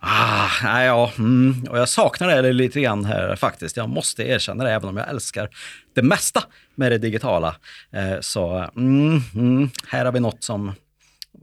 [0.00, 1.66] Ah, nej, ja, mm.
[1.70, 3.76] Och jag saknar det lite grann här faktiskt.
[3.76, 5.48] Jag måste erkänna det, även om jag älskar
[5.94, 7.56] det mesta med det digitala.
[7.92, 10.72] Eh, så mm, mm, här har vi något som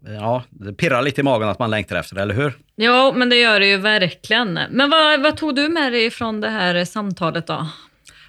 [0.07, 2.53] Ja, det pirrar lite i magen att man längtar efter det, eller hur?
[2.75, 4.59] Ja, men det gör det ju verkligen.
[4.69, 7.67] Men vad, vad tog du med dig från det här samtalet då?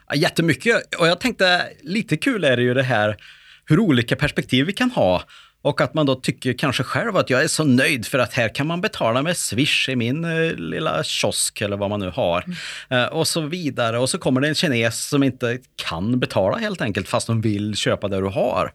[0.09, 0.95] Ja, jättemycket.
[0.95, 3.17] Och jag tänkte, lite kul är det ju det här
[3.65, 5.23] hur olika perspektiv vi kan ha.
[5.67, 8.55] Och att man då tycker kanske själv att jag är så nöjd för att här
[8.55, 12.45] kan man betala med Swish i min eh, lilla kiosk eller vad man nu har.
[12.89, 13.99] Eh, och så vidare.
[13.99, 17.77] Och så kommer det en kines som inte kan betala helt enkelt fast de vill
[17.77, 18.73] köpa det du har.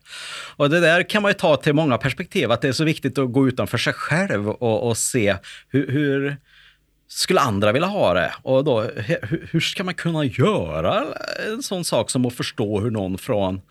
[0.55, 2.51] Och det där kan man ju ta till många perspektiv.
[2.51, 5.35] Att det är så viktigt att gå utanför sig själv och, och se
[5.69, 6.37] hur, hur
[7.07, 8.33] skulle andra vilja ha det?
[8.41, 11.05] Och då, hur, hur ska man kunna göra
[11.51, 13.61] en sån sak som att förstå hur någon från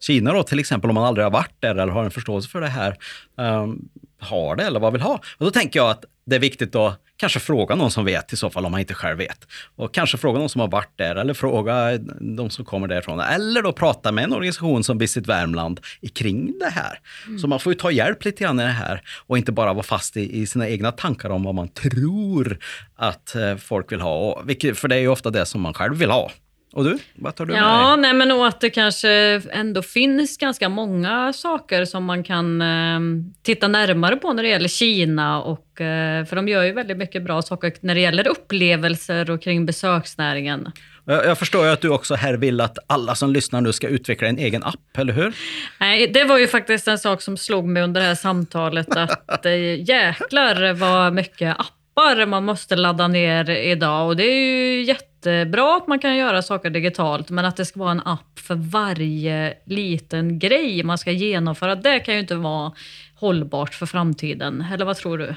[0.00, 2.60] Kina då, till exempel om man aldrig har varit där eller har en förståelse för
[2.60, 2.96] det här,
[3.36, 3.88] um,
[4.20, 5.14] har det eller vad vill ha.
[5.38, 8.36] Och då tänker jag att det är viktigt att kanske fråga någon som vet i
[8.36, 9.46] så fall om man inte själv vet.
[9.76, 13.20] Och kanske fråga någon som har varit där eller fråga de som kommer därifrån.
[13.20, 15.80] Eller då prata med en organisation som Visit Värmland
[16.14, 16.98] kring det här.
[17.40, 19.82] Så man får ju ta hjälp lite grann i det här och inte bara vara
[19.82, 22.58] fast i, i sina egna tankar om vad man tror
[22.96, 24.16] att eh, folk vill ha.
[24.16, 26.30] Och, för det är ju ofta det som man själv vill ha.
[26.72, 28.00] Och du, vad tar du med Ja, dig?
[28.00, 29.10] nej, men och att det kanske
[29.52, 33.00] ändå finns ganska många saker som man kan eh,
[33.42, 35.42] titta närmare på när det gäller Kina.
[35.42, 39.42] Och, eh, för de gör ju väldigt mycket bra saker när det gäller upplevelser och
[39.42, 40.72] kring besöksnäringen.
[41.04, 44.28] Jag, förstår ju att du också här vill att alla som lyssnar nu ska utveckla
[44.28, 45.32] en egen app, eller hur?
[45.80, 48.88] Nej, det var ju faktiskt en sak som slog mig under det här samtalet
[49.26, 54.06] att eh, jäklar vad mycket appar man måste ladda ner idag.
[54.06, 54.82] Och det är ju
[55.26, 58.54] jättebra att man kan göra saker digitalt, men att det ska vara en app för
[58.54, 62.72] varje liten grej man ska genomföra, det kan ju inte vara
[63.14, 64.64] hållbart för framtiden.
[64.72, 65.34] Eller vad tror du?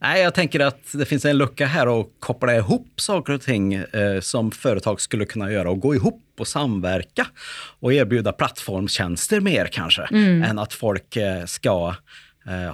[0.00, 3.74] Nej, jag tänker att det finns en lucka här att koppla ihop saker och ting
[3.74, 7.26] eh, som företag skulle kunna göra och gå ihop och samverka
[7.80, 10.02] och erbjuda plattformstjänster mer kanske
[10.46, 11.94] än att folk eh, ska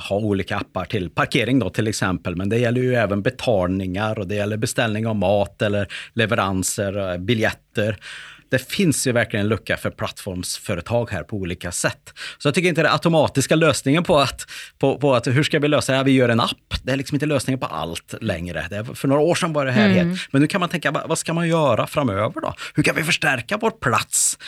[0.09, 2.37] ha olika appar till parkering då till exempel.
[2.37, 7.19] Men det gäller ju även betalningar och det gäller beställning av mat eller leveranser, eh,
[7.19, 7.97] biljetter.
[8.51, 12.13] Det finns ju verkligen en lucka för plattformsföretag här på olika sätt.
[12.39, 14.47] Så jag tycker inte det automatiska lösningen på att,
[14.79, 16.05] på, på att hur ska vi lösa det här?
[16.05, 16.75] Vi gör en app.
[16.83, 18.67] Det är liksom inte lösningen på allt längre.
[18.71, 20.21] Det är, för några år sedan var det här helt.
[20.33, 22.55] Men nu kan man tänka, vad, vad ska man göra framöver då?
[22.75, 24.39] Hur kan vi förstärka vår plats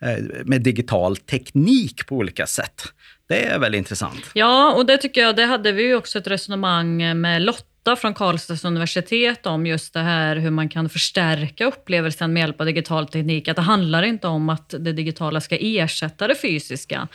[0.00, 2.92] eh, med digital teknik på olika sätt?
[3.28, 4.30] Det är väldigt intressant.
[4.32, 8.14] Ja, och det tycker jag, det hade vi ju också ett resonemang med Lotta från
[8.14, 13.08] Karlstads universitet om just det här hur man kan förstärka upplevelsen med hjälp av digital
[13.08, 13.48] teknik.
[13.48, 17.08] Att det handlar inte om att det digitala ska ersätta det fysiska,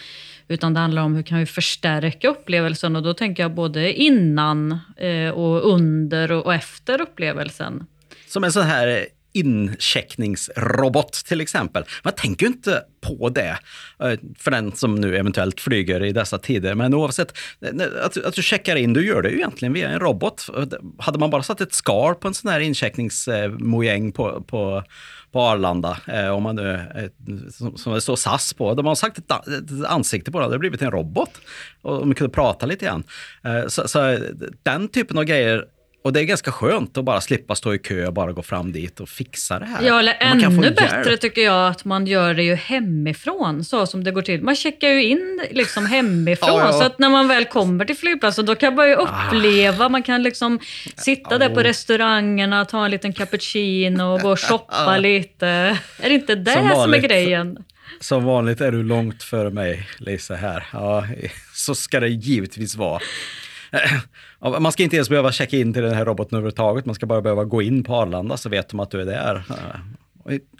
[0.47, 4.79] utan det handlar om hur kan vi förstärka upplevelsen och då tänker jag både innan
[4.97, 7.85] eh, och under och, och efter upplevelsen.
[8.27, 11.83] Som en sån här incheckningsrobot till exempel.
[12.03, 13.57] Man tänker ju inte på det
[13.99, 16.75] eh, för den som nu eventuellt flyger i dessa tider.
[16.75, 19.99] Men oavsett, eh, att, att du checkar in, du gör det ju egentligen via en
[19.99, 20.47] robot.
[20.97, 24.83] Hade man bara satt ett skal på en sån här incheckningsmojäng på, på,
[25.31, 26.79] på Arlanda, eh, om man nu,
[27.51, 30.55] som, som det står SAS på, de har sagt ett, ett ansikte på det, hade
[30.55, 31.41] det blivit en robot.
[31.81, 33.03] Och man kunde prata lite grann.
[33.67, 34.17] Så, så
[34.63, 35.65] den typen av grejer
[36.03, 38.71] och det är ganska skönt att bara slippa stå i kö och bara gå fram
[38.71, 39.83] dit och fixa det här.
[39.83, 40.75] Ja, eller ännu hjälp.
[40.75, 44.41] bättre tycker jag att man gör det ju hemifrån, så som det går till.
[44.41, 46.71] Man checkar ju in liksom hemifrån, Ja, ja.
[46.73, 50.23] så att när man väl kommer till flygplatsen, då kan man ju uppleva, man kan
[50.23, 50.59] liksom
[50.97, 55.47] sitta där på restaurangerna, ta en liten cappuccino och gå och shoppa lite.
[55.99, 57.03] Är det inte det Som som, är vanligt.
[57.03, 57.57] grejen?
[57.99, 60.67] Som vanligt är du långt före mig, Lisa, här.
[60.73, 61.05] Ja,
[61.53, 62.99] så ska det givetvis vara.
[64.43, 66.85] Ja, Man ska inte ens behöva checka in till den här roboten överhuvudtaget.
[66.85, 69.43] Man ska bara behöva gå in på Arlanda så vet de att du är där.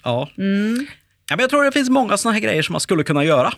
[0.03, 0.29] Ja.
[0.37, 0.85] Mm.
[1.29, 3.53] Ja, men jag tror det finns många sådana här grejer som man skulle kunna göra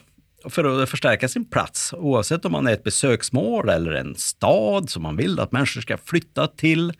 [0.49, 1.93] för att förstärka sin plats.
[1.93, 5.97] Oavsett om man är ett besöksmål eller en stad som man vill att människor ska
[5.97, 6.93] flytta till.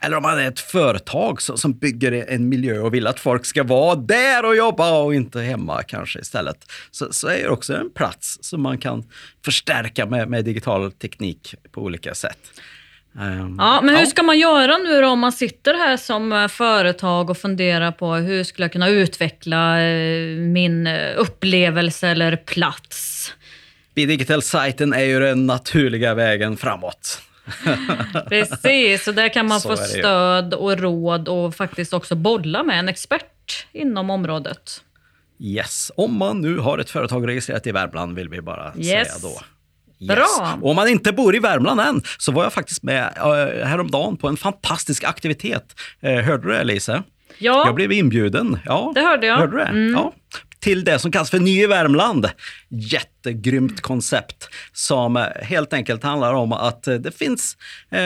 [0.00, 3.64] Eller om man är ett företag som, bygger en miljö och vill att folk ska
[3.64, 6.72] vara där och jobba och inte hemma kanske istället.
[6.90, 9.04] Så, så är det också en plats som man kan
[9.44, 12.38] förstärka med, med digital teknik på olika sätt.
[13.20, 16.48] Ehm, Ja, men hur ska man göra nu då om man sitter här som eh,
[16.48, 23.32] företag och funderar på hur skulle jag kunna utveckla eh, min eh, upplevelse eller plats?
[23.94, 27.20] Bidigital-sajten är ju den naturliga vägen framåt.
[28.28, 32.78] Precis, och där kan man Så få stöd och råd och faktiskt också bolla med
[32.78, 34.82] en expert inom området.
[35.40, 38.86] Yes, om man nu har ett företag registrerat i Värmland vill vi bara Yes.
[38.86, 39.40] säga då.
[40.00, 40.58] Bra.
[40.62, 44.16] Och om man inte bor i Värmland än så var jag faktiskt med eh, häromdagen
[44.16, 45.64] på en fantastisk aktivitet.
[46.00, 47.02] Eh, hörde du det Lisa?
[47.38, 48.58] Ja, Jag blev inbjuden.
[48.64, 49.36] Ja, Det hörde jag.
[49.36, 49.64] Hörde du det?
[49.64, 49.92] Mm.
[49.92, 50.12] Ja.
[50.60, 52.28] Till det som kallas för Ny i Värmland
[53.32, 57.56] grymt koncept som helt enkelt handlar om att det finns,
[57.90, 57.98] eh,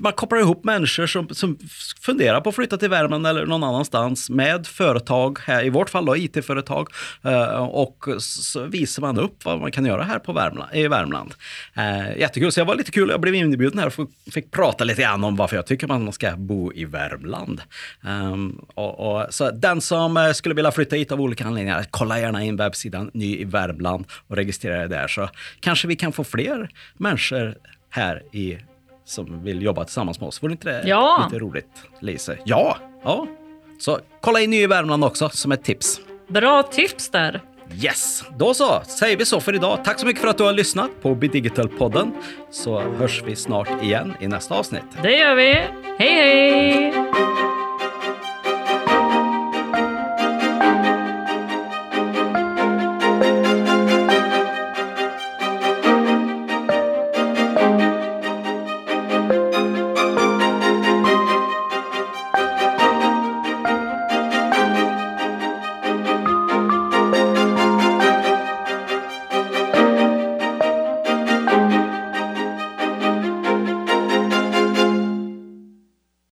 [0.00, 1.58] man kopplar ihop människor som, som
[2.00, 6.04] funderar på att flytta till Värmland eller någon annanstans med företag, här, i vårt fall
[6.04, 6.88] då IT-företag,
[7.24, 11.34] eh, och så visar man upp vad man kan göra här på Värmland, i Värmland.
[11.74, 14.84] Eh, jättekul, så jag var lite kul, jag blev inbjuden här och fick- fick prata
[14.84, 17.60] lite grann om varför jag tycker man ska bo i Värmland.
[18.04, 22.20] Ehm, och, och, så den som eh, skulle vilja flytta hit av olika anledningar, kolla
[22.20, 25.28] gärna in webbsidan Ny i Värmland och registrera er där så
[25.60, 27.54] kanske vi kan få fler människor
[27.90, 28.58] här i
[29.04, 30.42] som vill jobba tillsammans med oss.
[30.42, 31.28] Vore inte det Ja.
[31.30, 31.68] lite roligt,
[32.00, 32.38] Lise?
[32.44, 33.26] Ja, ja.
[33.78, 36.00] Så kolla in Ny i Värmland också som ett tips.
[36.28, 37.40] bra tips där.
[37.82, 39.84] Yes, då så säger vi så för idag.
[39.84, 42.12] Tack så mycket för att du har lyssnat på Bidigital-podden.
[42.50, 44.82] Så hörs vi snart igen i nästa avsnitt.
[45.02, 45.52] Det gör vi.
[45.98, 47.37] Hej hej!